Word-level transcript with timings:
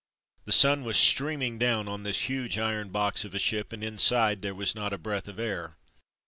The 0.45 0.51
sun 0.51 0.83
was 0.83 0.97
streaming 0.97 1.59
down 1.59 1.87
on 1.87 2.01
this 2.01 2.21
huge 2.21 2.57
iron 2.57 2.89
box 2.89 3.23
of 3.23 3.35
a 3.35 3.37
ship, 3.37 3.71
and 3.71 3.83
inside 3.83 4.41
there 4.41 4.55
was 4.55 4.73
not 4.73 4.93
a 4.93 4.97
breath 4.97 5.27
of 5.27 5.37
air. 5.37 5.77